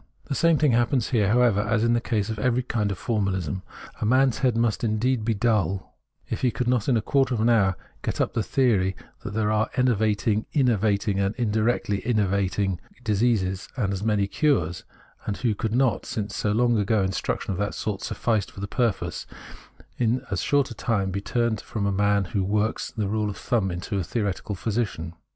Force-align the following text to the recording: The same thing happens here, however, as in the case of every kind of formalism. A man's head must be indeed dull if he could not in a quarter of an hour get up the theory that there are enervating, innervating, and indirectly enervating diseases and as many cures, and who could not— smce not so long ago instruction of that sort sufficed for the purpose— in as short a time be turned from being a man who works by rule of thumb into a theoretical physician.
The 0.25 0.33
same 0.33 0.57
thing 0.57 0.71
happens 0.71 1.09
here, 1.11 1.27
however, 1.29 1.61
as 1.61 1.83
in 1.83 1.93
the 1.93 2.01
case 2.01 2.29
of 2.31 2.39
every 2.39 2.63
kind 2.63 2.89
of 2.91 2.97
formalism. 2.97 3.61
A 4.01 4.03
man's 4.07 4.39
head 4.39 4.57
must 4.57 4.81
be 4.81 4.87
indeed 4.87 5.39
dull 5.39 5.95
if 6.27 6.41
he 6.41 6.49
could 6.49 6.67
not 6.67 6.89
in 6.89 6.97
a 6.97 7.03
quarter 7.03 7.35
of 7.35 7.39
an 7.39 7.49
hour 7.49 7.75
get 8.01 8.19
up 8.19 8.33
the 8.33 8.41
theory 8.41 8.95
that 9.23 9.35
there 9.35 9.51
are 9.51 9.69
enervating, 9.77 10.47
innervating, 10.55 11.19
and 11.23 11.35
indirectly 11.35 12.03
enervating 12.03 12.79
diseases 13.03 13.69
and 13.77 13.93
as 13.93 14.01
many 14.01 14.25
cures, 14.25 14.85
and 15.27 15.37
who 15.37 15.53
could 15.53 15.75
not— 15.75 16.01
smce 16.01 16.17
not 16.23 16.31
so 16.31 16.51
long 16.51 16.79
ago 16.79 17.03
instruction 17.03 17.51
of 17.53 17.59
that 17.59 17.75
sort 17.75 18.01
sufficed 18.01 18.49
for 18.49 18.59
the 18.59 18.67
purpose— 18.67 19.27
in 19.99 20.25
as 20.31 20.41
short 20.41 20.71
a 20.71 20.73
time 20.73 21.11
be 21.11 21.21
turned 21.21 21.61
from 21.61 21.83
being 21.83 21.93
a 21.93 21.95
man 21.95 22.25
who 22.25 22.43
works 22.43 22.89
by 22.89 23.03
rule 23.03 23.29
of 23.29 23.37
thumb 23.37 23.69
into 23.69 23.99
a 23.99 24.03
theoretical 24.03 24.55
physician. 24.55 25.13